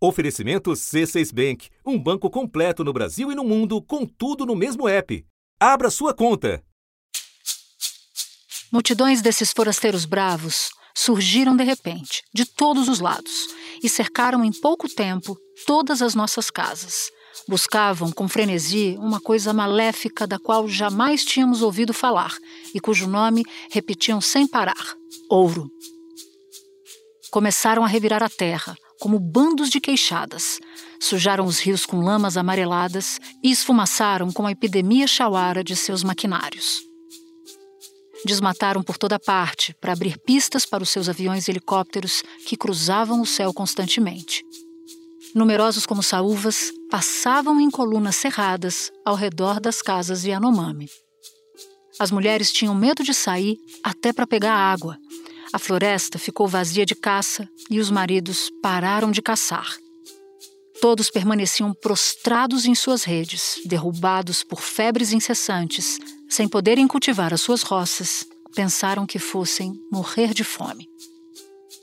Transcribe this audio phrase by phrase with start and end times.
[0.00, 4.88] Oferecimento C6 Bank, um banco completo no Brasil e no mundo, com tudo no mesmo
[4.88, 5.26] app.
[5.58, 6.62] Abra sua conta.
[8.70, 13.48] Multidões desses forasteiros bravos surgiram de repente, de todos os lados,
[13.82, 17.10] e cercaram em pouco tempo todas as nossas casas.
[17.48, 22.36] Buscavam com frenesi uma coisa maléfica da qual jamais tínhamos ouvido falar
[22.72, 24.94] e cujo nome repetiam sem parar:
[25.28, 25.68] ouro.
[27.32, 30.58] Começaram a revirar a terra, como bandos de queixadas.
[31.00, 36.80] Sujaram os rios com lamas amareladas e esfumaçaram com a epidemia chauara de seus maquinários.
[38.24, 43.20] Desmataram por toda parte para abrir pistas para os seus aviões e helicópteros que cruzavam
[43.20, 44.42] o céu constantemente.
[45.34, 50.88] Numerosos como saúvas, passavam em colunas cerradas ao redor das casas Yanomami.
[51.98, 54.96] As mulheres tinham medo de sair até para pegar água,
[55.52, 59.76] a floresta ficou vazia de caça e os maridos pararam de caçar.
[60.80, 67.62] Todos permaneciam prostrados em suas redes, derrubados por febres incessantes, sem poderem cultivar as suas
[67.62, 70.88] roças, pensaram que fossem morrer de fome.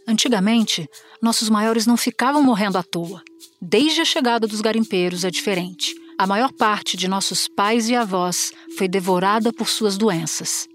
[0.07, 0.87] Antigamente,
[1.21, 3.23] nossos maiores não ficavam morrendo à toa.
[3.61, 5.95] Desde a chegada dos garimpeiros é diferente.
[6.17, 10.67] A maior parte de nossos pais e avós foi devorada por suas doenças.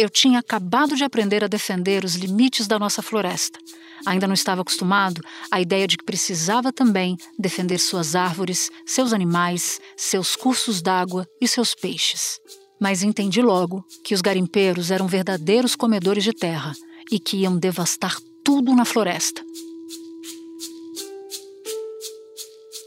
[0.00, 3.58] Eu tinha acabado de aprender a defender os limites da nossa floresta.
[4.06, 5.20] Ainda não estava acostumado
[5.50, 11.46] à ideia de que precisava também defender suas árvores, seus animais, seus cursos d'água e
[11.46, 12.40] seus peixes.
[12.80, 16.72] Mas entendi logo que os garimpeiros eram verdadeiros comedores de terra
[17.12, 19.44] e que iam devastar tudo na floresta.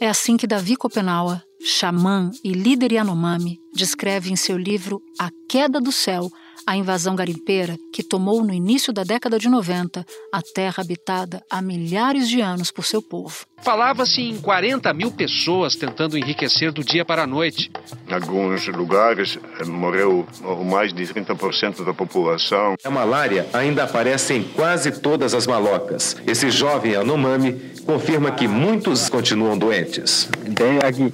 [0.02, 5.80] É assim que Davi Copenaua, xamã e líder Yanomami, descreve em seu livro A Queda
[5.80, 6.32] do Céu
[6.66, 11.62] a invasão garimpeira, que tomou no início da década de 90 a terra habitada há
[11.62, 13.46] milhares de anos por seu povo.
[13.62, 17.72] Falava-se em 40 mil pessoas tentando enriquecer do dia para a noite.
[18.08, 20.28] Em alguns lugares eh, morreu
[20.66, 22.76] mais de 30% da população.
[22.84, 26.18] A malária ainda aparece em quase todas as malocas.
[26.28, 27.54] Esse jovem Anomami
[27.86, 30.30] confirma que muitos continuam doentes.
[30.56, 31.14] Tem aqui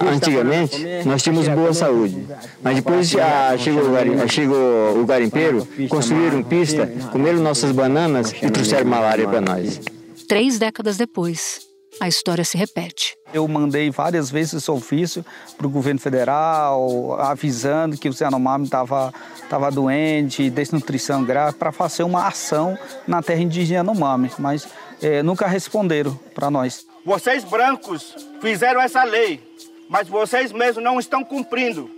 [0.00, 2.26] Antigamente, nós tínhamos boa saúde,
[2.62, 8.86] mas depois ah, chegou, o chegou o garimpeiro, construíram pista, comeram nossas bananas e trouxeram
[8.86, 9.80] malária para nós.
[10.28, 11.60] Três décadas depois,
[12.00, 13.16] a história se repete.
[13.32, 15.24] Eu mandei várias vezes esse ofício
[15.56, 19.12] para o governo federal, avisando que o Yanomami estava
[19.48, 24.68] tava doente, desnutrição grave, para fazer uma ação na terra indígena Yanomami, mas
[25.02, 26.87] é, nunca responderam para nós.
[27.08, 29.40] Vocês brancos fizeram essa lei,
[29.88, 31.90] mas vocês mesmos não estão cumprindo.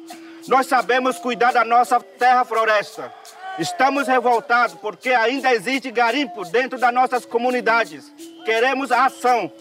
[0.46, 3.12] Nós sabemos cuidar da nossa terra floresta.
[3.58, 8.08] Estamos revoltados porque ainda existe garimpo dentro das nossas comunidades.
[8.44, 9.52] Queremos ação.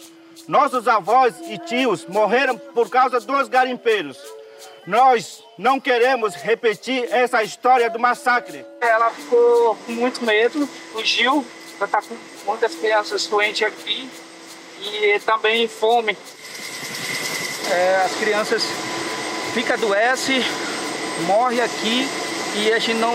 [0.46, 4.18] Nossos avós e tios morreram por causa dos garimpeiros.
[4.86, 8.64] Nós não queremos repetir essa história do massacre.
[8.80, 11.44] Ela ficou com muito medo, fugiu,
[11.76, 12.16] já está com
[12.46, 14.08] muitas crianças doentes aqui
[14.82, 16.16] e também fome.
[17.70, 18.64] É, as crianças
[19.54, 20.42] ficam adoecem,
[21.26, 22.08] morrem aqui
[22.56, 23.14] e a gente não,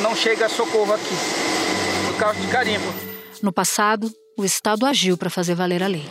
[0.00, 1.14] não chega a socorro aqui,
[2.06, 2.94] por causa de carimbo.
[3.42, 6.04] No passado, o Estado agiu para fazer valer a lei.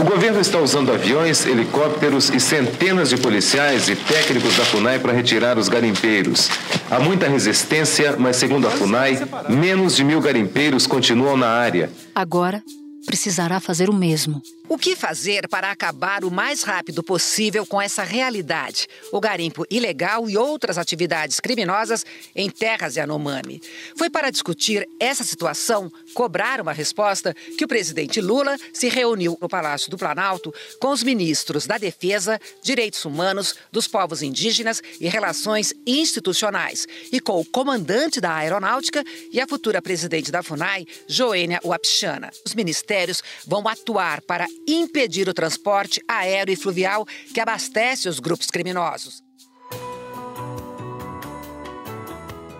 [0.00, 5.12] O governo está usando aviões, helicópteros e centenas de policiais e técnicos da FUNAI para
[5.12, 6.48] retirar os garimpeiros.
[6.90, 11.90] Há muita resistência, mas segundo a FUNAI, menos de mil garimpeiros continuam na área.
[12.14, 12.62] Agora,
[13.06, 14.42] precisará fazer o mesmo.
[14.72, 18.86] O que fazer para acabar o mais rápido possível com essa realidade?
[19.10, 23.60] O garimpo ilegal e outras atividades criminosas em terras Yanomami.
[23.96, 29.48] Foi para discutir essa situação, cobrar uma resposta, que o presidente Lula se reuniu no
[29.48, 35.74] Palácio do Planalto com os ministros da Defesa, Direitos Humanos, dos Povos Indígenas e Relações
[35.84, 39.02] Institucionais e com o comandante da Aeronáutica
[39.32, 42.30] e a futura presidente da FUNAI, Joênia Wapchana.
[42.46, 48.46] Os ministérios vão atuar para impedir o transporte aéreo e fluvial que abastece os grupos
[48.46, 49.22] criminosos.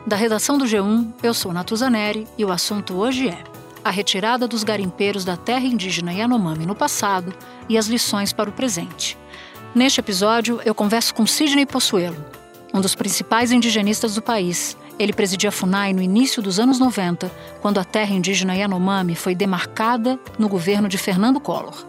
[0.07, 3.45] Da redação do G1, eu sou Natuzaneri e o assunto hoje é
[3.85, 7.35] a retirada dos garimpeiros da terra indígena Yanomami no passado
[7.69, 9.17] e as lições para o presente.
[9.75, 12.23] Neste episódio, eu converso com Sidney Possuelo,
[12.75, 14.77] um dos principais indigenistas do país.
[14.99, 17.31] Ele presidia a FUNAI no início dos anos 90,
[17.63, 21.87] quando a terra indígena Yanomami foi demarcada no governo de Fernando Collor.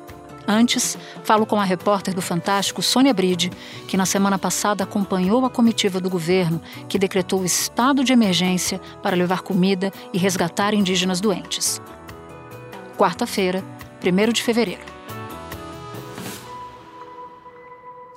[0.48, 3.52] Antes, falo com a repórter do Fantástico, Sônia Bride,
[3.88, 8.80] que na semana passada acompanhou a comitiva do governo que decretou o estado de emergência
[9.02, 11.82] para levar comida e resgatar indígenas doentes.
[12.98, 13.64] Quarta-feira,
[14.04, 15.01] 1 de fevereiro.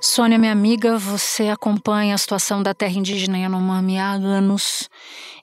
[0.07, 4.87] Sônia, minha amiga, você acompanha a situação da terra indígena Yanomami há anos.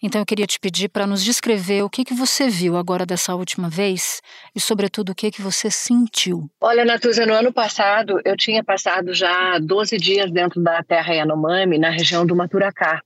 [0.04, 3.34] Então eu queria te pedir para nos descrever o que, que você viu agora dessa
[3.34, 4.22] última vez
[4.56, 6.48] e, sobretudo, o que, que você sentiu.
[6.62, 11.80] Olha, Natuza, no ano passado eu tinha passado já 12 dias dentro da terra Yanomami,
[11.80, 13.02] na região do Maturacá,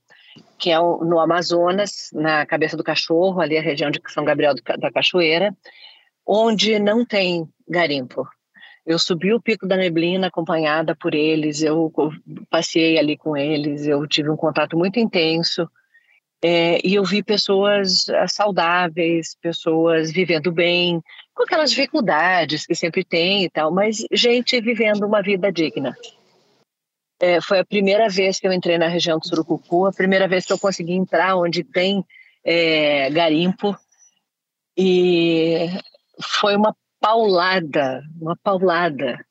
[0.58, 4.92] que é no Amazonas, na cabeça do cachorro, ali a região de São Gabriel da
[4.92, 5.56] Cachoeira,
[6.26, 8.28] onde não tem garimpo.
[8.86, 11.92] Eu subi o Pico da Neblina acompanhada por eles, eu
[12.48, 15.68] passei ali com eles, eu tive um contato muito intenso
[16.42, 21.02] é, e eu vi pessoas ah, saudáveis, pessoas vivendo bem,
[21.34, 25.96] com aquelas dificuldades que sempre tem e tal, mas gente vivendo uma vida digna.
[27.18, 30.46] É, foi a primeira vez que eu entrei na região do Surucucu, a primeira vez
[30.46, 32.04] que eu consegui entrar onde tem
[32.44, 33.76] é, garimpo
[34.76, 35.68] e
[36.22, 39.24] foi uma paulada, uma paulada,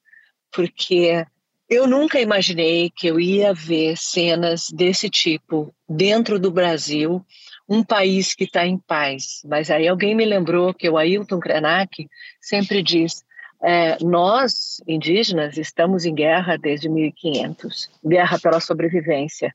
[0.50, 1.26] porque
[1.70, 7.22] eu nunca imaginei que eu ia ver cenas desse tipo dentro do Brasil,
[7.68, 9.42] um país que está em paz.
[9.44, 12.08] Mas aí alguém me lembrou que o Ailton Krenak
[12.40, 13.26] sempre diz:
[13.62, 19.54] é, nós, indígenas, estamos em guerra desde 1500 guerra pela sobrevivência.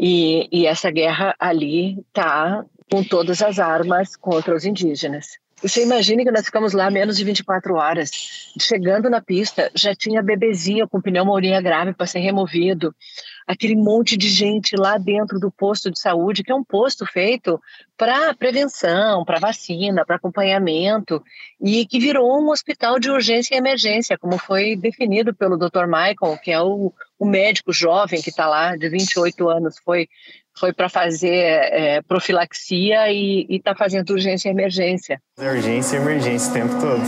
[0.00, 5.38] E, e essa guerra ali está com todas as armas contra os indígenas.
[5.62, 8.10] Você imagina que nós ficamos lá menos de 24 horas.
[8.60, 12.94] Chegando na pista, já tinha bebezinho com pneumonia grave para ser removido.
[13.46, 17.58] Aquele monte de gente lá dentro do posto de saúde, que é um posto feito
[17.96, 21.22] para prevenção, para vacina, para acompanhamento,
[21.58, 25.86] e que virou um hospital de urgência e emergência, como foi definido pelo Dr.
[25.86, 30.06] Michael, que é o, o médico jovem que está lá, de 28 anos, foi
[30.58, 35.20] foi para fazer é, profilaxia e está fazendo urgência e emergência.
[35.38, 37.02] Urgência e emergência o tempo todo.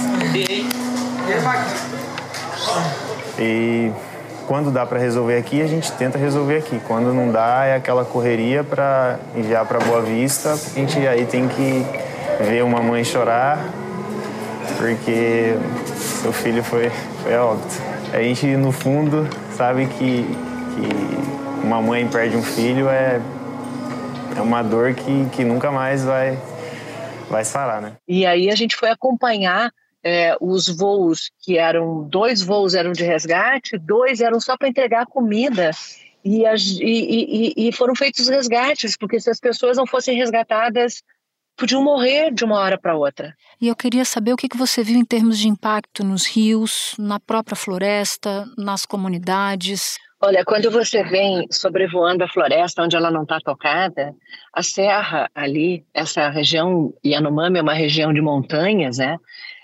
[3.39, 3.93] E
[4.47, 6.81] quando dá para resolver aqui, a gente tenta resolver aqui.
[6.87, 10.53] Quando não dá, é aquela correria para enviar para Boa Vista.
[10.53, 11.85] A gente aí tem que
[12.45, 13.59] ver uma mãe chorar
[14.77, 15.55] porque
[15.97, 16.91] seu filho foi,
[17.23, 17.75] foi a óbito.
[18.13, 23.21] A gente, no fundo, sabe que, que uma mãe perde um filho é
[24.39, 26.39] é uma dor que, que nunca mais vai,
[27.29, 27.97] vai sarar, né?
[28.07, 33.05] E aí a gente foi acompanhar é, os voos, que eram dois voos eram de
[33.05, 35.71] resgate, dois eram só para entregar comida.
[36.25, 41.03] E, as, e, e, e foram feitos resgates, porque se as pessoas não fossem resgatadas,
[41.57, 43.35] podiam morrer de uma hora para outra.
[43.61, 47.19] E eu queria saber o que você viu em termos de impacto nos rios, na
[47.19, 49.99] própria floresta, nas comunidades.
[50.21, 54.13] Olha, quando você vem sobrevoando a floresta onde ela não está tocada,
[54.53, 59.17] a serra ali, essa região Yanomami é uma região de montanhas, né?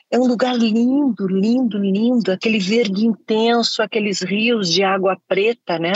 [0.09, 5.93] É um lugar lindo, lindo, lindo, aquele verde intenso, aqueles rios de água preta, né?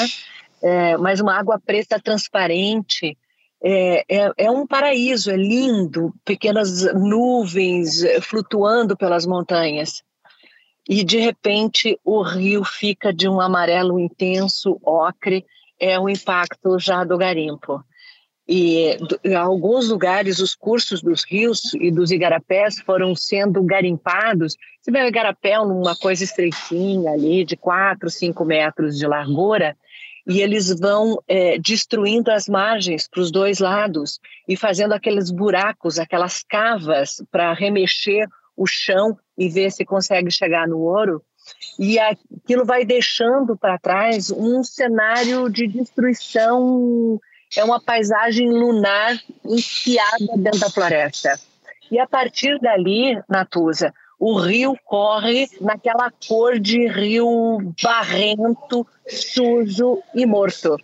[0.61, 3.17] É, mas uma água preta transparente.
[3.63, 10.03] É, é, é, um paraíso, é lindo, pequenas nuvens flutuando pelas montanhas
[10.89, 15.45] e de repente o rio fica de um amarelo intenso, ocre,
[15.79, 17.85] é o impacto já do garimpo.
[18.49, 24.57] E em alguns lugares os cursos dos rios e dos igarapés foram sendo garimpados.
[24.81, 29.77] Você vê o igarapé numa coisa estreitinha ali, de 4, 5 metros de largura,
[30.27, 35.99] e eles vão é, destruindo as margens para os dois lados e fazendo aqueles buracos,
[35.99, 41.23] aquelas cavas para remexer o chão e ver se consegue chegar no ouro.
[41.79, 47.19] E aquilo vai deixando para trás um cenário de destruição,
[47.57, 51.39] é uma paisagem lunar enfiada dentro da floresta.
[51.91, 60.27] E a partir dali, Natuza, o rio corre naquela cor de rio barrento, sujo e
[60.27, 60.77] morto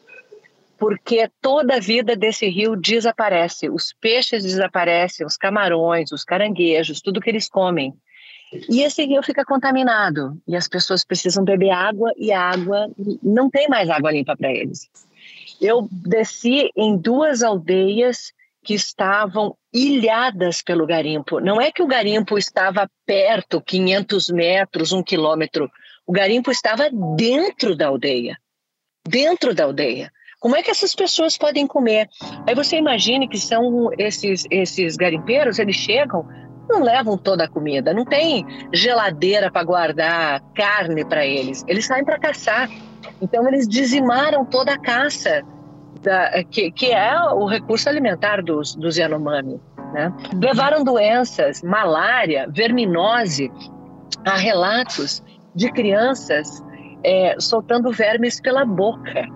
[0.77, 3.71] porque toda a vida desse rio desaparece.
[3.71, 7.95] Os peixes desaparecem, os camarões, os caranguejos, tudo que eles comem.
[8.69, 12.89] E esse rio fica contaminado e as pessoas precisam beber água e água
[13.23, 14.89] não tem mais água limpa para eles.
[15.61, 18.33] Eu desci em duas aldeias
[18.63, 21.39] que estavam ilhadas pelo garimpo.
[21.39, 25.71] Não é que o garimpo estava perto, 500 metros, um quilômetro.
[26.07, 28.39] O garimpo estava dentro da aldeia.
[29.07, 30.11] Dentro da aldeia.
[30.41, 32.09] Como é que essas pessoas podem comer?
[32.47, 36.29] Aí você imagine que são esses, esses garimpeiros, eles chegam,
[36.69, 41.65] não levam toda a comida, não tem geladeira para guardar carne para eles.
[41.69, 42.69] Eles saem para caçar.
[43.21, 45.43] Então eles dizimaram toda a caça,
[46.03, 49.61] da, que, que é o recurso alimentar dos, dos Yanomami.
[49.93, 50.13] Né?
[50.35, 53.51] Levaram doenças, malária, verminose,
[54.25, 55.23] há relatos
[55.55, 56.63] de crianças
[57.05, 59.27] é, soltando vermes pela boca.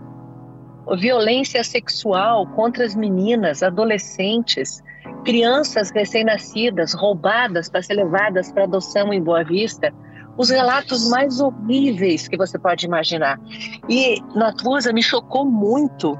[0.97, 4.82] Violência sexual contra as meninas, adolescentes,
[5.25, 9.93] crianças recém-nascidas roubadas para ser levadas para adoção em Boa Vista.
[10.37, 13.39] Os relatos mais horríveis que você pode imaginar.
[13.89, 16.17] E Natuza me chocou muito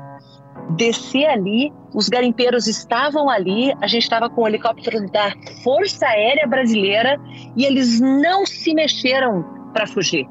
[0.77, 6.47] descer ali, os garimpeiros estavam ali, a gente estava com o helicóptero da Força Aérea
[6.47, 7.19] Brasileira
[7.57, 10.27] e eles não se mexeram para fugir.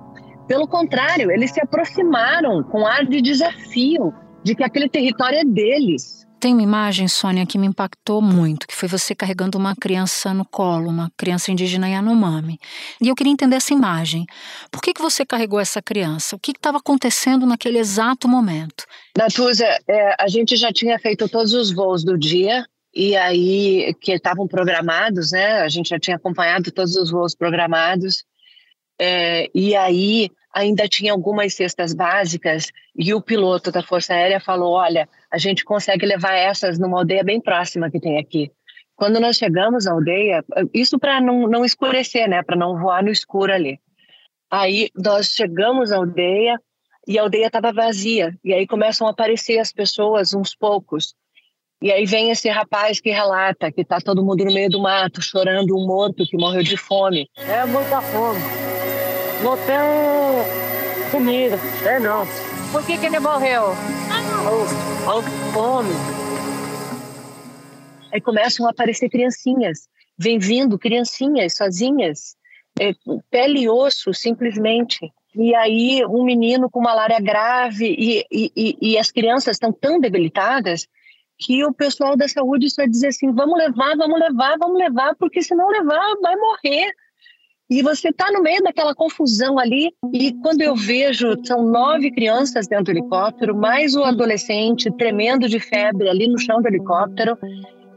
[0.47, 6.26] Pelo contrário, eles se aproximaram com ar de desafio, de que aquele território é deles.
[6.39, 10.45] Tem uma imagem, Sônia, que me impactou muito, que foi você carregando uma criança no
[10.45, 12.59] colo, uma criança indígena Yanomami.
[13.01, 14.25] E eu queria entender essa imagem.
[14.71, 16.35] Por que, que você carregou essa criança?
[16.35, 18.85] O que estava acontecendo naquele exato momento?
[19.17, 22.63] Natuza, é, a gente já tinha feito todos os voos do dia,
[22.93, 25.61] e aí que estavam programados, né?
[25.61, 28.23] A gente já tinha acompanhado todos os voos programados.
[28.99, 34.73] É, e aí ainda tinha algumas cestas básicas e o piloto da Força Aérea falou:
[34.73, 38.51] olha, a gente consegue levar essas numa aldeia bem próxima que tem aqui.
[38.95, 43.11] Quando nós chegamos à aldeia, isso para não, não escurecer, né, para não voar no
[43.11, 43.79] escuro ali.
[44.49, 46.59] Aí nós chegamos à aldeia
[47.07, 48.35] e a aldeia estava vazia.
[48.43, 51.13] E aí começam a aparecer as pessoas, uns poucos.
[51.79, 55.21] E aí vem esse rapaz que relata que está todo mundo no meio do mato,
[55.21, 57.29] chorando um morto que morreu de fome.
[57.37, 58.39] É muita fome.
[59.43, 61.59] Não tem comida.
[61.85, 62.25] É não.
[62.71, 63.75] Por que, que ele morreu?
[65.51, 65.89] Fome.
[68.13, 72.37] Aí começam a aparecer criancinhas, vem vindo criancinhas sozinhas,
[72.79, 72.93] é,
[73.29, 75.11] pele e osso, simplesmente.
[75.35, 80.87] E aí um menino com malária grave e, e, e as crianças estão tão debilitadas
[81.37, 85.41] que o pessoal da saúde só diz assim, vamos levar, vamos levar, vamos levar, porque
[85.41, 86.93] se não levar vai morrer.
[87.69, 92.65] E você está no meio daquela confusão ali, e quando eu vejo, são nove crianças
[92.65, 97.37] dentro do helicóptero, mais o adolescente tremendo de febre ali no chão do helicóptero,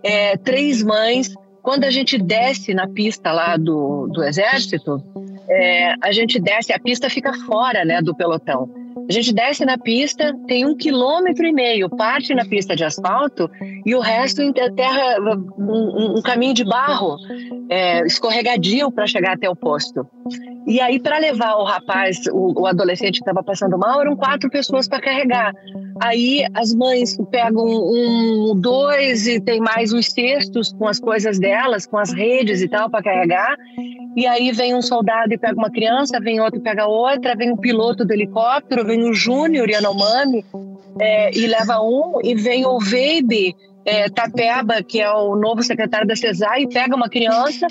[0.03, 1.33] é, três mães.
[1.63, 5.01] Quando a gente desce na pista lá do, do exército,
[5.49, 8.69] é, a gente desce, a pista fica fora né, do pelotão.
[9.11, 13.51] A gente desce na pista, tem um quilômetro e meio, parte na pista de asfalto
[13.85, 15.19] e o resto em terra,
[15.59, 17.17] um, um caminho de barro,
[17.69, 20.07] é, escorregadio para chegar até o posto.
[20.65, 24.49] E aí, para levar o rapaz, o, o adolescente que estava passando mal, eram quatro
[24.49, 25.53] pessoas para carregar.
[26.01, 31.85] Aí as mães pegam um, dois e tem mais os cestos com as coisas delas,
[31.85, 33.57] com as redes e tal para carregar.
[34.17, 37.53] E aí vem um soldado e pega uma criança, vem outro e pega outra, vem
[37.53, 40.45] um piloto do helicóptero, vem o Júnior Yanomami
[40.99, 43.55] é, e leva um, e vem o Veibe
[43.85, 47.67] é, Tapeba, que é o novo secretário da CESAR, e pega uma criança,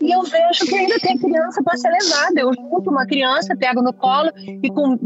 [0.00, 2.40] e eu vejo que ainda tem criança para ser levada.
[2.40, 4.30] Eu junto uma criança, pego no colo,
[4.62, 4.96] e com,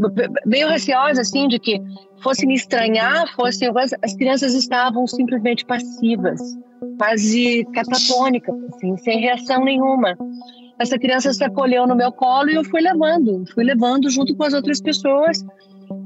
[0.45, 1.81] meio receosa, assim, de que
[2.21, 3.65] fosse me estranhar, fosse.
[4.01, 6.39] As crianças estavam simplesmente passivas,
[6.97, 10.15] quase catatônicas, assim, sem reação nenhuma.
[10.79, 14.43] Essa criança se acolheu no meu colo e eu fui levando, fui levando junto com
[14.43, 15.43] as outras pessoas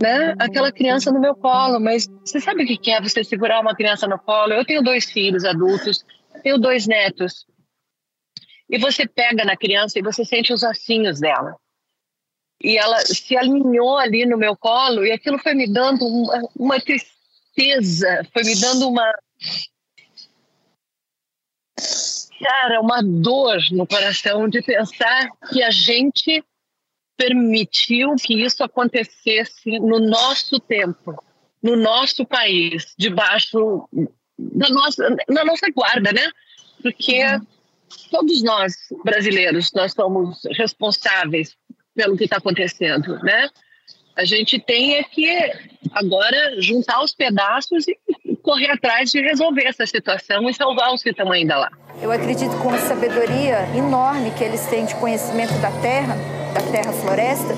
[0.02, 1.80] né, aquela criança no meu colo.
[1.80, 4.54] Mas você sabe o que é você segurar uma criança no colo?
[4.54, 6.06] Eu tenho dois filhos adultos,
[6.44, 7.46] tenho dois netos.
[8.70, 11.56] E você pega na criança e você sente os ossinhos dela.
[12.62, 16.80] E ela se alinhou ali no meu colo e aquilo foi me dando uma, uma
[16.80, 19.10] tristeza, foi me dando uma.
[22.42, 26.44] Cara, uma dor no coração de pensar que a gente
[27.18, 31.22] permitiu que isso acontecesse no nosso tempo,
[31.62, 33.90] no nosso país, debaixo
[34.38, 36.32] da nossa, da nossa guarda, né?
[36.82, 37.22] Porque
[38.10, 41.58] todos nós brasileiros nós somos responsáveis
[41.94, 43.50] pelo que está acontecendo, né?
[44.16, 45.28] A gente tem é que
[45.92, 47.98] agora juntar os pedaços e
[48.40, 51.72] correr atrás de resolver essa situação e salvar os que estão ainda lá.
[52.02, 56.16] Eu acredito com a sabedoria enorme que eles têm de conhecimento da terra,
[56.54, 57.54] da terra floresta,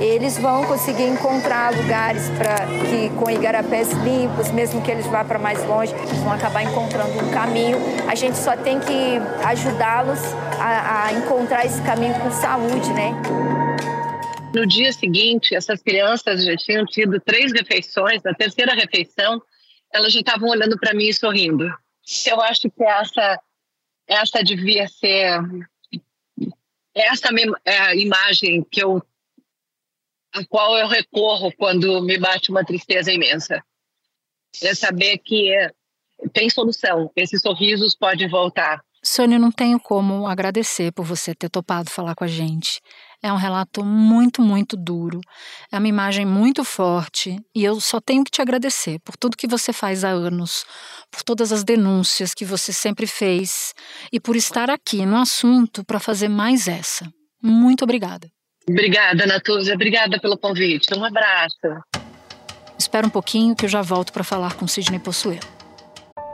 [0.00, 5.38] eles vão conseguir encontrar lugares para que com igarapés limpos, mesmo que eles vá para
[5.38, 7.76] mais longe, eles vão acabar encontrando um caminho.
[8.08, 10.20] A gente só tem que ajudá-los
[10.58, 13.12] a, a encontrar esse caminho com saúde, né?
[14.54, 18.22] No dia seguinte, essas crianças já tinham tido três refeições.
[18.22, 19.40] Na terceira refeição,
[19.92, 21.72] elas já estavam olhando para mim e sorrindo.
[22.26, 23.40] Eu acho que essa
[24.06, 25.40] essa devia ser
[26.94, 27.28] essa
[27.64, 29.02] é a imagem que eu
[30.32, 33.62] a qual eu recorro quando me bate uma tristeza imensa.
[34.62, 35.52] É saber que
[36.32, 38.80] tem solução, esses sorrisos podem voltar.
[39.02, 42.80] Sônia, não tenho como agradecer por você ter topado falar com a gente.
[43.22, 45.20] É um relato muito, muito duro.
[45.70, 49.46] É uma imagem muito forte e eu só tenho que te agradecer por tudo que
[49.46, 50.64] você faz há anos,
[51.10, 53.74] por todas as denúncias que você sempre fez
[54.10, 57.06] e por estar aqui no assunto para fazer mais essa.
[57.42, 58.26] Muito obrigada.
[58.68, 59.74] Obrigada, Natúzia.
[59.74, 60.96] Obrigada pelo convite.
[60.96, 61.56] Um abraço.
[62.78, 65.40] Espera um pouquinho que eu já volto para falar com Sidney Possuelo.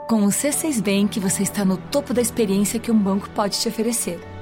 [0.07, 3.67] Com o C6 Bank, você está no topo da experiência que um banco pode te
[3.67, 4.36] oferecer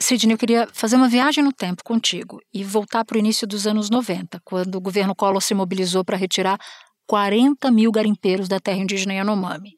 [0.00, 3.66] Sidney, eu queria fazer uma viagem no tempo contigo e voltar para o início dos
[3.66, 6.58] anos 90, quando o governo Collor se mobilizou para retirar
[7.06, 9.76] 40 mil garimpeiros da terra indígena Yanomami.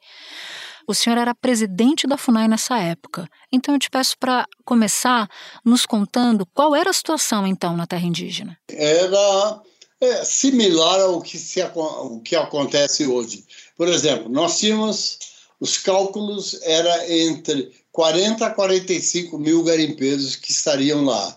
[0.86, 5.28] O senhor era presidente da FUNAI nessa época, então eu te peço para começar
[5.64, 8.56] nos contando qual era a situação então na terra indígena.
[8.68, 9.60] Era
[10.00, 13.44] é, similar ao que, se, ao que acontece hoje.
[13.76, 15.18] Por exemplo, nós tínhamos
[15.62, 21.36] os cálculos era entre 40 a 45 mil garimpeiros que estariam lá.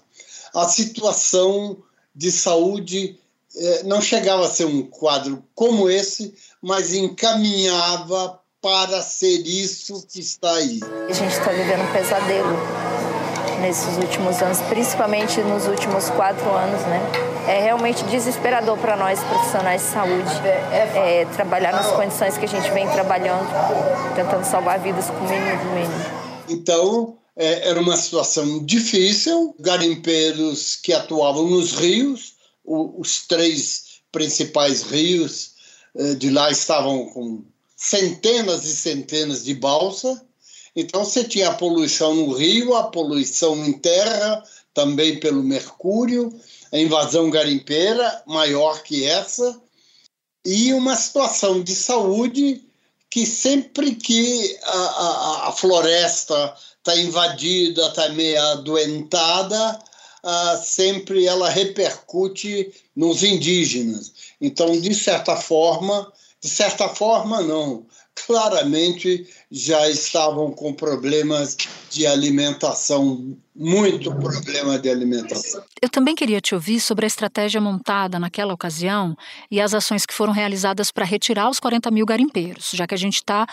[0.52, 1.78] A situação
[2.16, 3.20] de saúde
[3.56, 10.22] eh, não chegava a ser um quadro como esse, mas encaminhava para ser isso que
[10.22, 10.80] está aí.
[11.08, 12.58] A gente está vivendo um pesadelo
[13.62, 17.35] nesses últimos anos, principalmente nos últimos quatro anos, né?
[17.48, 20.32] É realmente desesperador para nós profissionais de saúde
[20.96, 23.48] é, trabalhar nas condições que a gente vem trabalhando,
[24.16, 26.26] tentando salvar vidas com o mínimo do mínimo.
[26.50, 29.56] Então, é, era uma situação difícil.
[29.60, 32.34] Garimpeiros que atuavam nos rios,
[32.64, 35.52] o, os três principais rios
[35.96, 37.44] é, de lá estavam com
[37.76, 40.26] centenas e centenas de balsa.
[40.76, 46.34] Então, você tinha a poluição no rio, a poluição em terra, também pelo mercúrio,
[46.76, 49.62] a invasão garimpeira maior que essa,
[50.44, 52.62] e uma situação de saúde
[53.10, 59.80] que sempre que a, a, a floresta está invadida, está meio adoentada,
[60.22, 64.12] uh, sempre ela repercute nos indígenas.
[64.42, 66.12] Então, de certa forma,
[66.46, 71.58] de certa forma não, claramente já estavam com problemas
[71.90, 75.64] de alimentação, muito problema de alimentação.
[75.82, 79.16] Eu também queria te ouvir sobre a estratégia montada naquela ocasião
[79.50, 82.98] e as ações que foram realizadas para retirar os 40 mil garimpeiros, já que a
[82.98, 83.48] gente está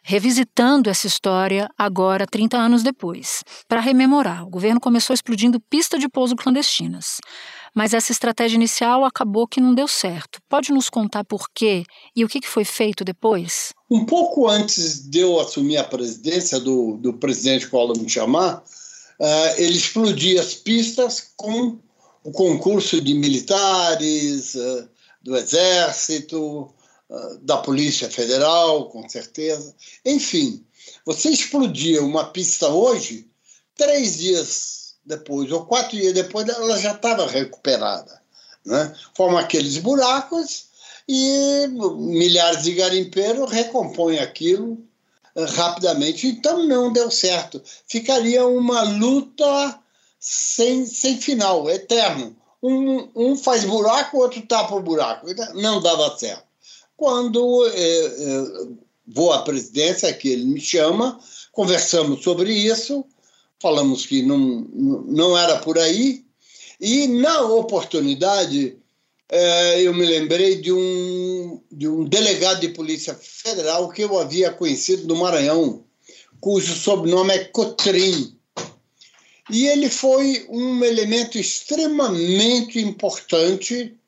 [0.00, 3.42] revisitando essa história agora, 30 anos depois.
[3.66, 7.18] Para rememorar, o governo começou explodindo pista de pouso clandestinas.
[7.78, 10.40] Mas essa estratégia inicial acabou que não deu certo.
[10.48, 11.84] Pode nos contar por quê
[12.16, 13.72] e o que foi feito depois?
[13.88, 18.64] Um pouco antes de eu assumir a presidência do, do presidente Collor me chamar,
[19.20, 21.78] uh, ele explodia as pistas com
[22.24, 24.88] o concurso de militares, uh,
[25.22, 26.74] do Exército,
[27.42, 29.72] da Polícia Federal, com certeza.
[30.04, 30.64] Enfim,
[31.06, 33.28] você explodia uma pista hoje,
[33.76, 38.20] três dias depois, ou quatro dias depois, ela já estava recuperada.
[38.64, 38.94] Né?
[39.16, 40.66] Formam aqueles buracos
[41.08, 41.66] e
[41.96, 44.78] milhares de garimpeiros recompõem aquilo
[45.34, 46.26] eh, rapidamente.
[46.26, 47.62] Então não deu certo.
[47.88, 49.80] Ficaria uma luta
[50.20, 52.36] sem, sem final, eterno.
[52.62, 55.26] Um, um faz buraco, o outro tapa o buraco.
[55.54, 56.44] Não dava certo.
[56.96, 58.44] Quando é, é,
[59.06, 61.18] vou à presidência, que ele me chama,
[61.52, 63.04] conversamos sobre isso,
[63.60, 64.66] falamos que não,
[65.06, 66.24] não era por aí,
[66.80, 68.76] e na oportunidade
[69.28, 74.50] é, eu me lembrei de um, de um delegado de Polícia Federal que eu havia
[74.50, 75.84] conhecido no Maranhão,
[76.40, 78.36] cujo sobrenome é Cotrim.
[79.50, 83.98] E ele foi um elemento extremamente importante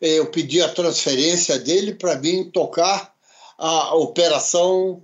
[0.00, 3.14] eu pedi a transferência dele para vir tocar
[3.56, 5.02] a operação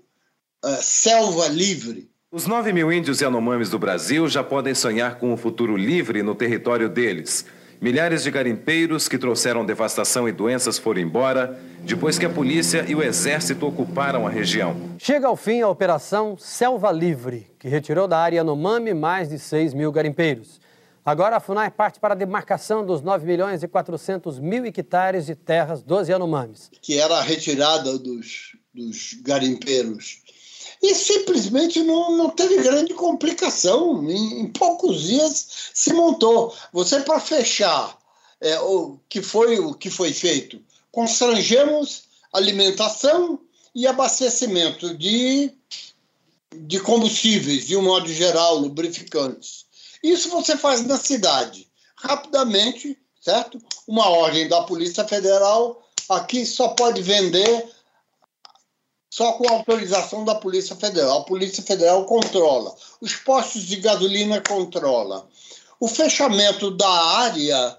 [0.65, 2.11] uh, Selva Livre.
[2.33, 6.33] Os 9 mil índios Yanomamis do Brasil já podem sonhar com um futuro livre no
[6.33, 7.45] território deles.
[7.81, 12.95] Milhares de garimpeiros que trouxeram devastação e doenças foram embora depois que a polícia e
[12.95, 14.77] o exército ocuparam a região.
[14.97, 19.75] Chega ao fim a Operação Selva Livre, que retirou da área Yanomami mais de 6
[19.75, 20.61] mil garimpeiros.
[21.05, 25.35] Agora a FUNAI parte para a demarcação dos 9 milhões e 400 mil hectares de
[25.35, 26.71] terras dos Yanomamis.
[26.81, 30.20] Que era a retirada dos, dos garimpeiros.
[30.83, 34.09] E simplesmente não, não teve grande complicação.
[34.11, 36.55] Em, em poucos dias se montou.
[36.73, 37.99] Você, para fechar
[38.41, 43.41] é, o que foi o que foi feito, constrangemos alimentação
[43.75, 45.53] e abastecimento de,
[46.55, 49.67] de combustíveis, de um modo geral, lubrificantes.
[50.03, 51.69] Isso você faz na cidade.
[51.95, 53.61] Rapidamente, certo?
[53.87, 57.69] Uma ordem da Polícia Federal, aqui só pode vender
[59.11, 61.19] só com autorização da Polícia Federal.
[61.19, 62.75] A Polícia Federal controla.
[63.01, 65.29] Os postos de gasolina controla.
[65.81, 67.77] O fechamento da área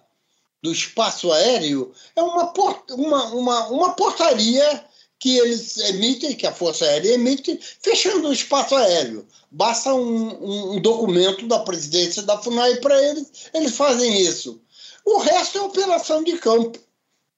[0.62, 2.54] do espaço aéreo é uma,
[2.92, 4.86] uma, uma, uma portaria
[5.18, 9.26] que eles emitem, que a Força Aérea emite, fechando o espaço aéreo.
[9.52, 14.60] Basta um, um documento da presidência da FUNAI para eles, eles fazem isso.
[15.06, 16.80] O resto é operação de campo.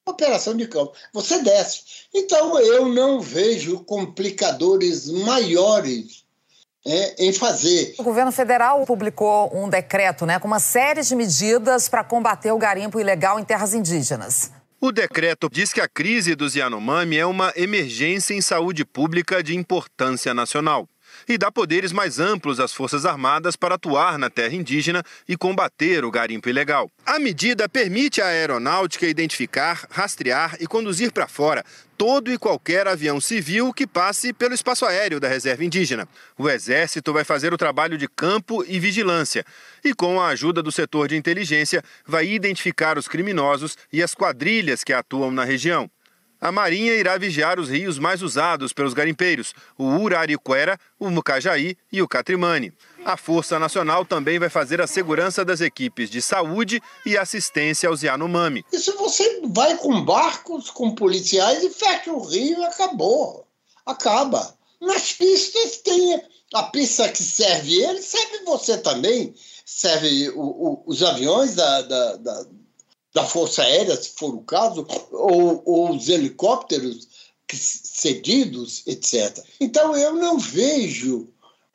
[0.05, 0.93] Operação de campo.
[1.13, 1.81] Você desce.
[2.13, 6.23] Então, eu não vejo complicadores maiores
[6.85, 7.95] é, em fazer.
[7.97, 12.57] O governo federal publicou um decreto né, com uma série de medidas para combater o
[12.57, 14.51] garimpo ilegal em terras indígenas.
[14.81, 19.55] O decreto diz que a crise dos Yanomami é uma emergência em saúde pública de
[19.55, 20.87] importância nacional
[21.27, 26.05] e dá poderes mais amplos às Forças Armadas para atuar na terra indígena e combater
[26.05, 26.89] o garimpo ilegal.
[27.05, 31.63] A medida permite à aeronáutica identificar, rastrear e conduzir para fora
[31.97, 36.07] todo e qualquer avião civil que passe pelo espaço aéreo da reserva indígena.
[36.37, 39.45] O Exército vai fazer o trabalho de campo e vigilância
[39.83, 44.83] e, com a ajuda do setor de inteligência, vai identificar os criminosos e as quadrilhas
[44.83, 45.89] que atuam na região.
[46.43, 52.01] A Marinha irá vigiar os rios mais usados pelos garimpeiros, o Urariquera, o Mucajaí e
[52.01, 52.73] o Catrimani.
[53.05, 58.03] A Força Nacional também vai fazer a segurança das equipes de saúde e assistência aos
[58.03, 58.65] Yanomami.
[58.73, 63.47] E se você vai com barcos, com policiais e fecha o rio, acabou.
[63.85, 64.53] Acaba.
[64.81, 66.21] Nas pistas tem
[66.53, 69.33] a pista que serve ele, serve você também.
[69.65, 72.45] Serve o, o, os aviões da, da, da
[73.13, 77.07] da Força Aérea, se for o caso, ou, ou os helicópteros
[77.51, 79.37] cedidos, etc.
[79.59, 81.27] Então, eu não vejo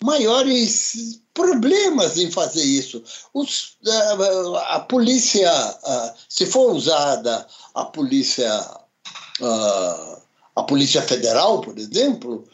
[0.03, 3.03] maiores problemas em fazer isso.
[3.33, 8.51] Os, a, a, polícia, a, se for usada a polícia,
[9.41, 10.19] a,
[10.57, 12.45] a polícia federal, por exemplo,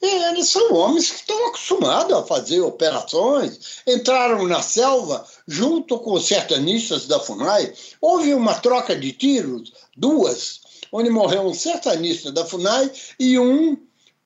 [0.00, 6.26] eles são homens que estão acostumados a fazer operações, entraram na selva junto com os
[6.26, 7.72] sertanistas da FUNAI.
[8.00, 10.60] Houve uma troca de tiros, duas,
[10.92, 13.76] onde morreu um sertanista da FUNAI e um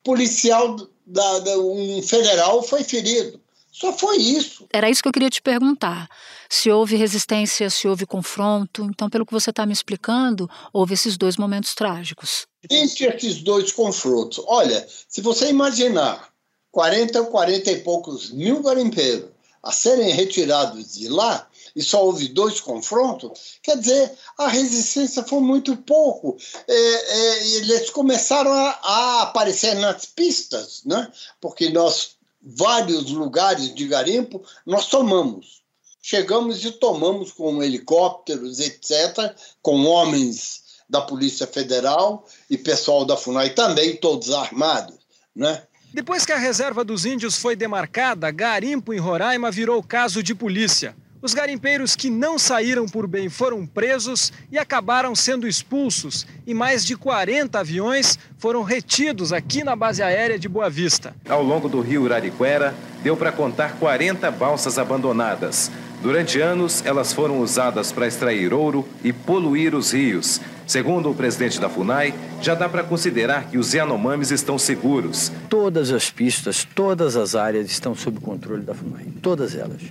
[0.02, 3.39] policial, da, da um federal foi ferido.
[3.80, 4.66] Só foi isso.
[4.72, 6.06] Era isso que eu queria te perguntar.
[6.50, 8.84] Se houve resistência, se houve confronto.
[8.84, 12.46] Então, pelo que você está me explicando, houve esses dois momentos trágicos.
[12.68, 16.28] Entre esses dois confrontos, olha, se você imaginar
[16.70, 19.30] 40 ou 40 e poucos mil garimpeiros
[19.62, 25.40] a serem retirados de lá, e só houve dois confrontos, quer dizer, a resistência foi
[25.40, 26.36] muito pouco.
[26.66, 31.10] É, é, eles começaram a, a, aparecer nas pistas, né?
[31.40, 35.61] porque nós, vários lugares de garimpo, nós tomamos.
[36.03, 43.50] Chegamos e tomamos com helicópteros, etc., com homens da Polícia Federal e pessoal da FUNAI
[43.50, 44.98] também, todos armados,
[45.35, 45.62] né?
[45.92, 50.96] Depois que a reserva dos índios foi demarcada, garimpo em Roraima virou caso de polícia.
[51.22, 56.83] Os garimpeiros que não saíram por bem foram presos e acabaram sendo expulsos, e mais
[56.83, 61.14] de 40 aviões foram retidos aqui na base aérea de Boa Vista.
[61.28, 65.70] Ao longo do rio Urariquera, deu para contar 40 balsas abandonadas.
[66.00, 70.40] Durante anos, elas foram usadas para extrair ouro e poluir os rios.
[70.70, 75.33] Segundo o presidente da FUNAI, já dá para considerar que os Yanomamis estão seguros.
[75.48, 79.83] Todas as pistas, todas as áreas estão sob controle da FUNAI, todas elas.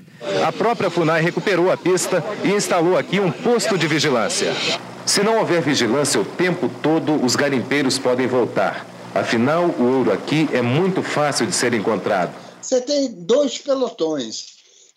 [0.41, 4.53] A própria FUNAI recuperou a pista e instalou aqui um posto de vigilância.
[5.05, 8.87] Se não houver vigilância o tempo todo, os garimpeiros podem voltar.
[9.13, 12.33] Afinal, o ouro aqui é muito fácil de ser encontrado.
[12.61, 14.45] Você tem dois pelotões.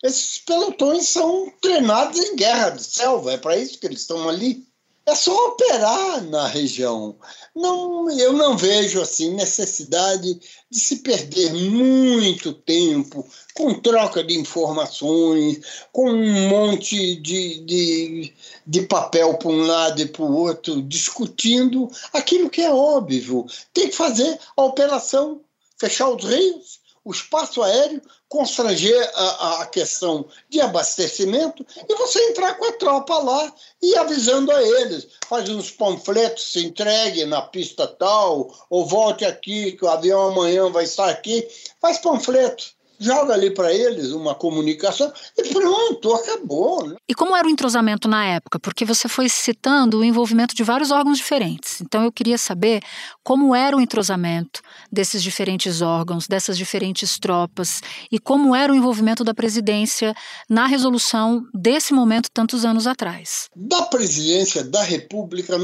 [0.01, 4.63] Esses pelotões são treinados em guerra de selva, é para isso que eles estão ali.
[5.05, 7.17] É só operar na região.
[7.53, 10.39] Não, eu não vejo assim necessidade
[10.69, 15.59] de se perder muito tempo com troca de informações,
[15.91, 18.33] com um monte de, de,
[18.65, 23.45] de papel para um lado e para o outro, discutindo aquilo que é óbvio.
[23.73, 25.41] Tem que fazer a operação,
[25.77, 32.55] fechar os rios, o espaço aéreo, constranger a, a, questão de abastecimento e você entrar
[32.55, 35.07] com a tropa lá e avisando a eles.
[35.27, 40.69] Faz uns panfletos, se entregue na pista tal, ou volte aqui, que o avião amanhã
[40.69, 41.47] vai estar aqui.
[41.81, 46.87] Faz panfletos joga ali para eles uma comunicação e pronto, acabou.
[46.87, 46.95] Né?
[47.07, 48.59] E como era o entrosamento na época?
[48.59, 51.81] Porque você foi citando o envolvimento de vários órgãos diferentes.
[51.81, 52.81] Então eu queria saber
[53.23, 59.23] como era o entrosamento desses diferentes órgãos, dessas diferentes tropas e como era o envolvimento
[59.23, 60.15] da presidência
[60.49, 63.49] na resolução desse momento tantos anos atrás.
[63.55, 65.59] Da presidência da República,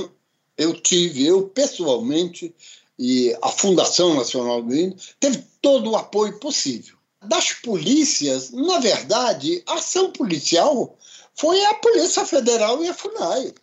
[0.58, 2.54] eu tive, eu pessoalmente,
[2.98, 9.62] e a Fundação Nacional do Índio, teve todo o apoio possível das polícias, na verdade,
[9.68, 10.98] a ação policial
[11.36, 13.54] foi a Polícia Federal e a FUNAI.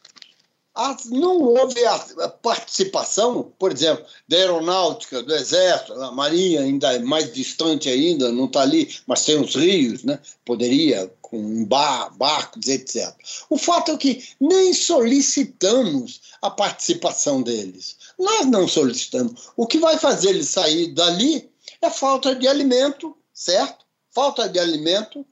[1.06, 7.32] não houve a participação, por exemplo, da aeronáutica, do exército, a marinha ainda é mais
[7.32, 10.18] distante ainda, não está ali, mas tem os rios, né?
[10.44, 13.14] poderia, com bar, barcos, etc.
[13.48, 17.96] O fato é que nem solicitamos a participação deles.
[18.18, 19.48] Nós não solicitamos.
[19.56, 23.84] O que vai fazer eles sair dali é falta de alimento certo?
[24.10, 25.24] Falta de alimento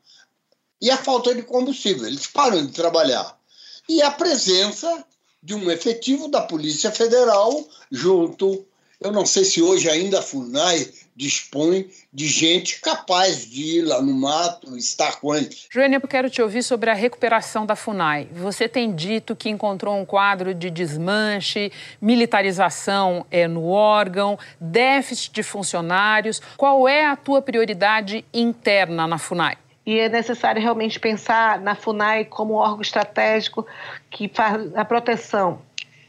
[0.81, 2.07] e a falta de combustível.
[2.07, 3.41] Eles param de trabalhar.
[3.89, 5.05] E a presença
[5.43, 8.67] de um efetivo da Polícia Federal junto.
[9.05, 14.01] Eu não sei se hoje ainda a FUNAI dispõe de gente capaz de ir lá
[14.01, 15.69] no mato, estar com eles.
[15.71, 18.29] Joênia, eu quero te ouvir sobre a recuperação da FUNAI.
[18.33, 25.43] Você tem dito que encontrou um quadro de desmanche, militarização é, no órgão, déficit de
[25.43, 26.41] funcionários.
[26.57, 29.59] Qual é a tua prioridade interna na FUNAI?
[29.85, 33.67] E é necessário realmente pensar na FUNAI como órgão estratégico
[34.11, 35.61] que faz a proteção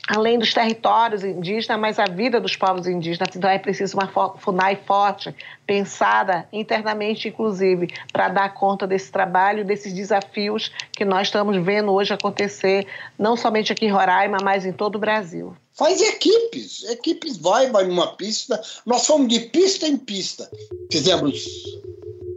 [0.08, 3.36] além dos territórios indígenas, mas a vida dos povos indígenas.
[3.36, 5.34] Então é preciso uma FUNAI forte,
[5.66, 12.14] pensada internamente, inclusive, para dar conta desse trabalho, desses desafios que nós estamos vendo hoje
[12.14, 12.88] acontecer,
[13.18, 15.56] não somente aqui em Roraima, mas em todo o Brasil.
[15.74, 18.62] Faz equipes, equipes vai, vai numa pista.
[18.86, 20.50] Nós fomos de pista em pista.
[20.90, 21.44] Fizemos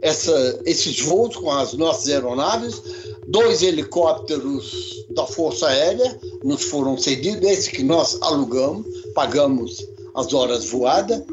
[0.01, 2.81] essa, esses voos com as nossas aeronaves,
[3.27, 10.69] dois helicópteros da Força Aérea nos foram cedidos, esse que nós alugamos, pagamos as horas
[10.69, 11.23] voadas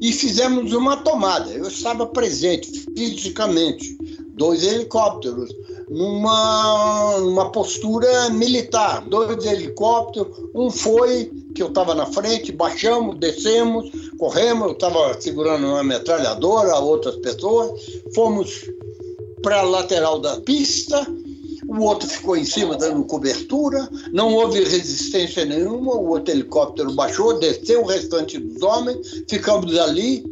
[0.00, 1.50] e fizemos uma tomada.
[1.50, 3.96] Eu estava presente fisicamente,
[4.34, 5.50] dois helicópteros,
[5.90, 13.90] numa, numa postura militar, dois helicópteros, um foi que eu estava na frente, baixamos, descemos,
[14.16, 17.80] corremos, eu estava segurando uma metralhadora, outras pessoas,
[18.14, 18.70] fomos
[19.42, 21.04] para a lateral da pista,
[21.70, 27.38] o outro ficou em cima dando cobertura, não houve resistência nenhuma, o outro helicóptero baixou,
[27.38, 30.24] desceu o restante dos homens, ficamos ali,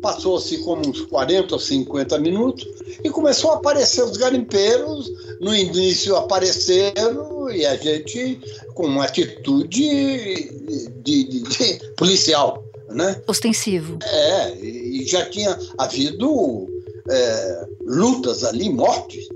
[0.00, 2.66] passou-se como uns 40 ou 50 minutos
[3.04, 8.40] e começou a aparecer os garimpeiros, no início apareceram e a gente
[8.74, 13.20] com uma atitude de, de, de policial, né?
[13.26, 13.98] Ostensivo.
[14.02, 16.66] É, e já tinha havido
[17.10, 19.28] é, lutas ali, mortes,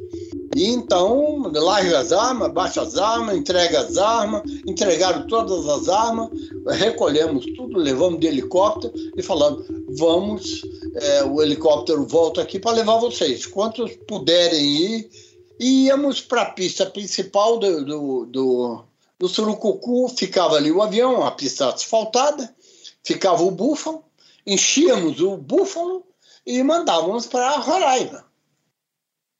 [0.54, 6.28] e então, larga as armas, baixa as armas, entrega as armas, entregaram todas as armas,
[6.66, 10.62] recolhemos tudo, levamos de helicóptero e falamos: vamos,
[10.94, 13.46] é, o helicóptero volta aqui para levar vocês.
[13.46, 15.10] Quantos puderem ir,
[15.58, 18.84] e íamos para a pista principal do, do, do,
[19.18, 22.54] do Surucucu, ficava ali o avião, a pista asfaltada,
[23.02, 24.04] ficava o búfalo,
[24.46, 26.04] enchíamos o búfalo
[26.44, 28.24] e mandávamos para Roraima.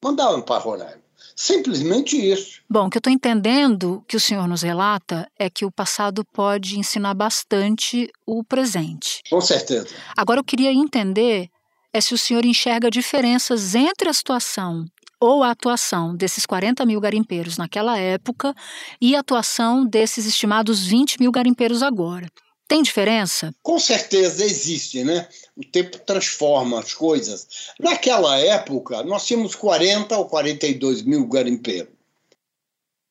[0.03, 1.02] Mandávamos para Roraima.
[1.37, 2.61] Simplesmente isso.
[2.69, 6.25] Bom, o que eu estou entendendo que o senhor nos relata é que o passado
[6.33, 9.23] pode ensinar bastante o presente.
[9.29, 9.89] Com certeza.
[10.17, 11.49] Agora eu queria entender
[11.93, 14.87] é se o senhor enxerga diferenças entre a situação
[15.21, 18.55] ou a atuação desses 40 mil garimpeiros naquela época
[19.01, 22.27] e a atuação desses estimados 20 mil garimpeiros agora.
[22.67, 23.55] Tem diferença?
[23.63, 25.29] Com certeza existe, né?
[25.57, 27.47] O tempo transforma as coisas.
[27.79, 31.93] Naquela época, nós tínhamos 40 ou 42 mil garimpeiros.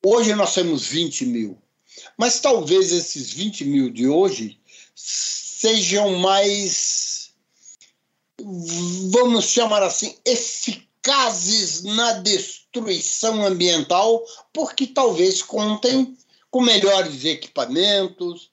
[0.04, 1.58] Hoje nós temos 20 mil.
[2.16, 4.58] Mas talvez esses 20 mil de hoje
[4.94, 7.30] sejam mais,
[9.10, 16.16] vamos chamar assim, eficazes na destruição ambiental, porque talvez contem
[16.50, 18.50] com melhores equipamentos,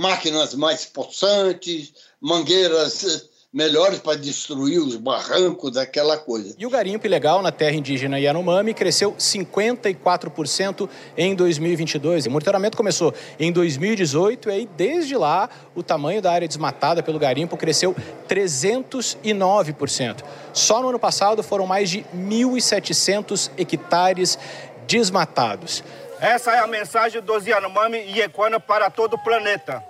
[0.00, 6.54] máquinas mais possantes, mangueiras melhores para destruir os barrancos, aquela coisa.
[6.56, 12.26] E o garimpo ilegal na terra indígena Yanomami cresceu 54% em 2022.
[12.26, 17.18] O monitoramento começou em 2018 e aí, desde lá o tamanho da área desmatada pelo
[17.18, 17.94] garimpo cresceu
[18.28, 20.22] 309%.
[20.52, 24.38] Só no ano passado foram mais de 1.700 hectares
[24.86, 25.82] desmatados.
[26.20, 29.89] Essa é a mensagem dos Yanomami e Equana para todo o planeta.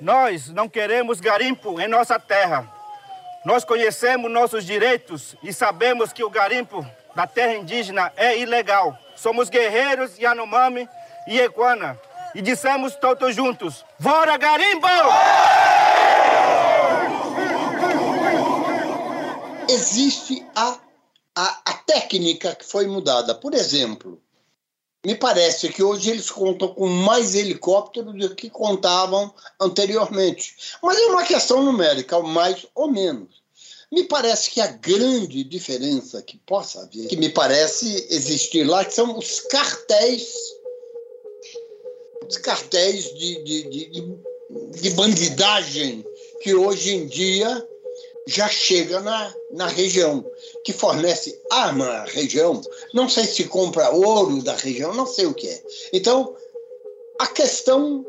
[0.00, 2.70] Nós não queremos garimpo em nossa terra.
[3.44, 8.98] Nós conhecemos nossos direitos e sabemos que o garimpo da terra indígena é ilegal.
[9.14, 10.88] Somos guerreiros Yanomami
[11.26, 11.98] e Equana
[12.34, 14.86] e dissemos todos juntos: Bora garimpo!
[19.68, 20.76] Existe a,
[21.34, 23.34] a, a técnica que foi mudada.
[23.34, 24.20] Por exemplo,
[25.06, 30.56] me parece que hoje eles contam com mais helicópteros do que contavam anteriormente.
[30.82, 33.40] Mas é uma questão numérica, mais ou menos.
[33.92, 38.94] Me parece que a grande diferença que possa haver, que me parece existir lá, que
[38.94, 40.26] são os cartéis,
[42.28, 46.04] os cartéis de, de, de, de bandidagem
[46.42, 47.64] que hoje em dia
[48.26, 50.28] já chega na, na região,
[50.66, 52.60] que fornece arma à região.
[52.92, 55.62] Não sei se compra ouro da região, não sei o que é.
[55.92, 56.34] Então,
[57.20, 58.04] a questão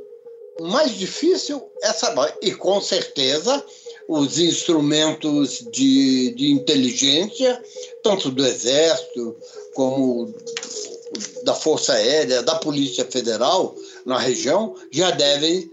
[0.59, 3.63] mais difícil é saber, e com certeza
[4.07, 7.63] os instrumentos de, de inteligência,
[8.01, 9.35] tanto do Exército
[9.75, 10.33] como
[11.43, 15.69] da Força Aérea, da Polícia Federal na região, já devem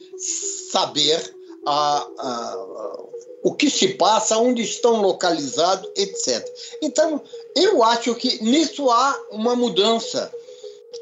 [0.71, 3.05] saber a, a
[3.45, 6.43] o que se passa, onde estão localizados, etc.
[6.81, 7.23] Então,
[7.55, 10.33] eu acho que nisso há uma mudança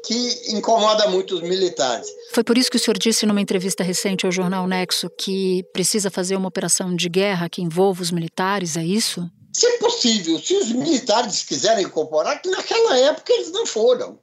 [0.05, 2.05] que incomoda muito os militares.
[2.33, 6.11] Foi por isso que o senhor disse numa entrevista recente ao jornal Nexo que precisa
[6.11, 9.25] fazer uma operação de guerra que envolva os militares, é isso?
[9.53, 14.19] Se é possível, se os militares quiserem incorporar, que naquela época eles não foram.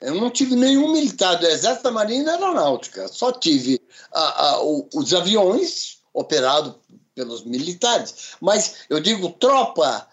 [0.00, 3.08] Eu não tive nenhum militar do Exército, da Marinha e da Aeronáutica.
[3.08, 3.80] Só tive
[4.12, 6.74] a, a, os aviões operados
[7.16, 10.06] pelos militares, mas eu digo tropa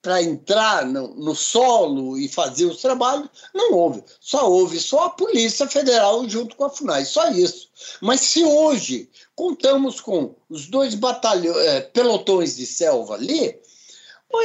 [0.00, 4.02] para entrar no, no, solo e fazer os trabalhos, não houve.
[4.20, 7.68] Só houve só a Polícia Federal junto com a FUNAI, só isso.
[8.00, 13.60] Mas se hoje contamos com os dois batalhões, é, pelotões de selva ali,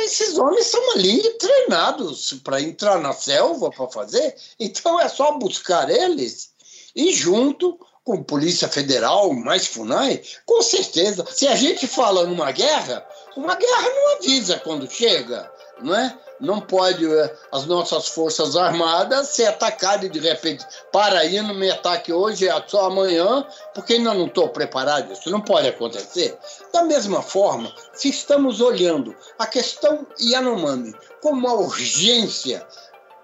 [0.04, 5.90] esses homens estão ali treinados para entrar na selva para fazer, então é só buscar
[5.90, 6.52] eles
[6.96, 11.26] e junto com Polícia Federal, mais FUNAI, com certeza.
[11.30, 15.50] Se a gente fala numa guerra, uma guerra não avisa quando chega,
[15.82, 16.18] não é?
[16.40, 21.72] Não pode eh, as nossas forças armadas ser atacadas de repente, para aí, não me
[21.72, 25.14] ataque hoje, é só amanhã, porque ainda não estou preparado.
[25.14, 26.38] Isso não pode acontecer.
[26.74, 32.68] Da mesma forma, se estamos olhando a questão Yanomami como uma urgência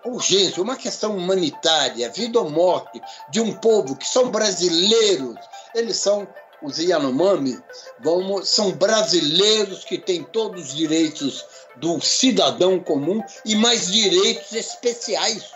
[0.06, 5.36] urgência, uma questão humanitária, vida ou morte de um povo que são brasileiros.
[5.74, 6.28] Eles são
[6.62, 7.58] os Yanomami,
[8.00, 11.46] vamos, são brasileiros que têm todos os direitos
[11.78, 15.52] do cidadão comum e mais direitos especiais.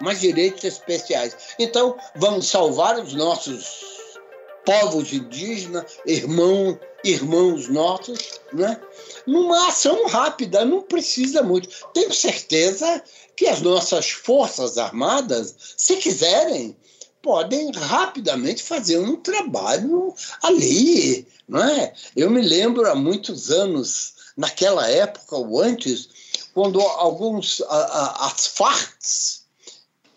[0.00, 1.36] Mais direitos especiais.
[1.58, 3.97] Então, vamos salvar os nossos
[4.68, 8.78] povos indígenas, irmãos, irmãos nossos, né?
[9.26, 11.70] numa ação rápida, não precisa muito.
[11.94, 13.02] Tenho certeza
[13.34, 16.76] que as nossas forças armadas, se quiserem,
[17.22, 21.94] podem rapidamente fazer um trabalho ali, não é?
[22.14, 26.10] Eu me lembro há muitos anos, naquela época ou antes,
[26.52, 29.44] quando alguns a, a, as FARCs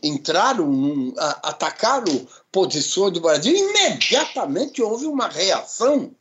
[0.03, 6.11] entraram, a, atacaram posições do Brasil, imediatamente houve uma reação,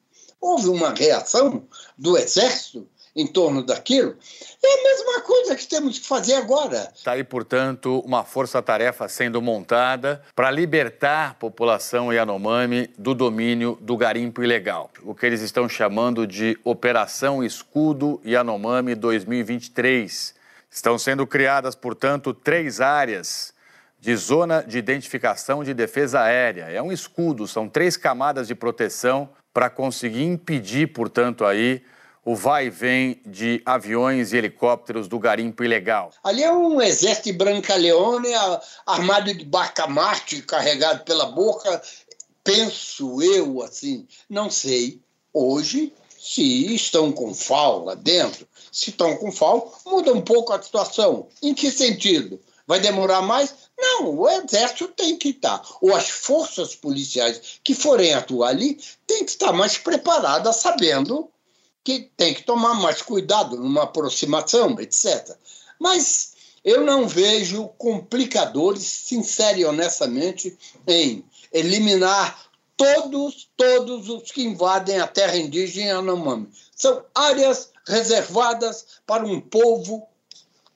[0.41, 1.65] houve uma reação
[1.99, 4.17] do Exército em torno daquilo,
[4.63, 6.93] é a mesma coisa que temos que fazer agora.
[6.95, 13.97] Está aí, portanto, uma força-tarefa sendo montada para libertar a população Yanomami do domínio do
[13.97, 14.91] garimpo ilegal.
[15.03, 20.35] O que eles estão chamando de Operação Escudo Yanomami 2023.
[20.71, 23.53] Estão sendo criadas, portanto, três áreas
[24.01, 26.65] de zona de identificação de defesa aérea.
[26.65, 31.83] É um escudo, são três camadas de proteção para conseguir impedir, portanto, aí
[32.25, 36.13] o vai e vem de aviões e helicópteros do garimpo ilegal.
[36.23, 38.29] Ali é um exército de Brancaleone
[38.87, 41.83] armado de bacamarte carregado pela boca.
[42.45, 45.01] Penso eu assim, não sei
[45.33, 48.47] hoje se estão com FAO lá dentro.
[48.71, 51.29] Se estão com FAO, muda um pouco a situação.
[51.43, 52.39] Em que sentido?
[52.71, 53.53] Vai demorar mais?
[53.77, 59.25] Não, o exército tem que estar, ou as forças policiais que forem atuar ali, tem
[59.25, 61.29] que estar mais preparadas, sabendo
[61.83, 65.37] que tem que tomar mais cuidado numa aproximação, etc.
[65.81, 70.57] Mas eu não vejo complicadores, sincero e honestamente,
[70.87, 76.49] em eliminar todos, todos os que invadem a terra indígena Yanomami.
[76.77, 80.07] São áreas reservadas para um povo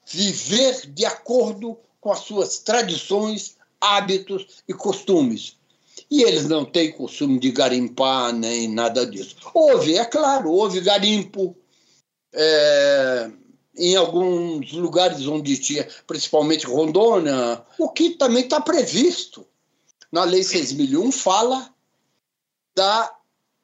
[0.05, 5.57] viver de acordo com as suas tradições, hábitos e costumes.
[6.09, 9.35] E eles não têm costume de garimpar nem nada disso.
[9.53, 11.55] Houve, é claro, houve garimpo
[12.33, 13.31] é,
[13.77, 19.45] em alguns lugares onde tinha, principalmente Rondônia, o que também está previsto.
[20.11, 21.73] Na Lei 6.001 fala
[22.75, 23.13] da.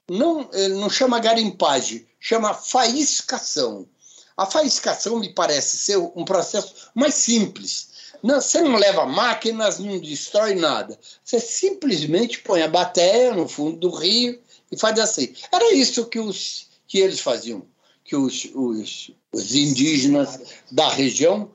[0.10, 3.88] Não, não chama garimpagem, chama faiscação.
[4.36, 7.92] A faiscação me parece ser um processo mais simples
[8.24, 10.98] não, você não leva máquinas, não destrói nada.
[11.24, 14.40] Você simplesmente põe a bateria no fundo do rio
[14.72, 15.34] e faz assim.
[15.52, 17.66] Era isso que, os, que eles faziam,
[18.04, 20.40] que os, os, os indígenas
[20.72, 21.52] da região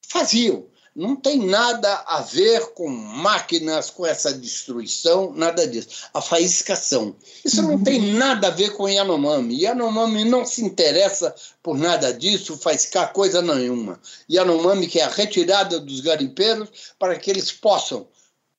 [0.00, 0.66] faziam
[0.98, 6.08] não tem nada a ver com máquinas, com essa destruição, nada disso.
[6.12, 7.14] A faiscação.
[7.44, 9.62] Isso não tem nada a ver com Yanomami.
[9.62, 11.32] Yanomami não se interessa
[11.62, 14.00] por nada disso, faiscar coisa nenhuma.
[14.28, 16.68] Yanomami quer a retirada dos garimpeiros
[16.98, 18.08] para que eles possam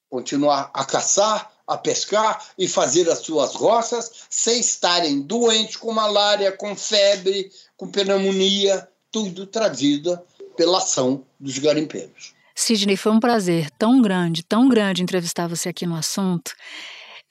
[0.09, 6.53] continuar a caçar, a pescar e fazer as suas roças sem estarem doentes com malária,
[6.53, 10.17] com febre, com pneumonia, tudo trazido
[10.59, 12.33] pela ação dos garimpeiros.
[12.53, 16.51] Sidney, foi um prazer tão grande, tão grande entrevistar você aqui no assunto.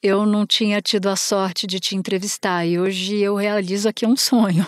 [0.01, 4.17] Eu não tinha tido a sorte de te entrevistar e hoje eu realizo aqui um
[4.17, 4.65] sonho.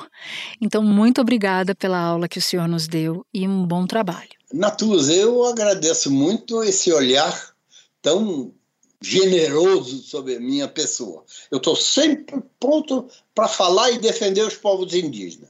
[0.62, 4.30] Então, muito obrigada pela aula que o senhor nos deu e um bom trabalho.
[4.54, 7.56] Natuz, eu agradeço muito esse olhar
[8.00, 8.54] tão
[9.02, 11.24] generoso sobre a minha pessoa.
[11.50, 15.50] Eu estou sempre pronto para falar e defender os povos indígenas.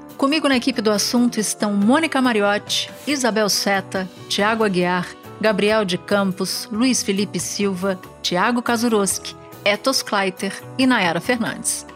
[0.21, 5.09] Comigo na equipe do assunto estão Mônica Mariotti, Isabel Seta, Tiago Aguiar,
[5.41, 11.87] Gabriel de Campos, Luiz Felipe Silva, Tiago Kazuroski, Etos Kleiter e Nayara Fernandes.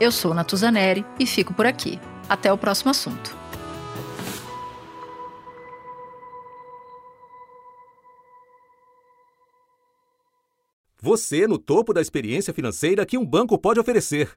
[0.00, 2.00] Eu sou Natuzaneri e fico por aqui.
[2.28, 3.38] Até o próximo assunto.
[11.00, 14.36] Você no topo da experiência financeira que um banco pode oferecer.